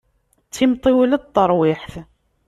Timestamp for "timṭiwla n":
0.55-1.25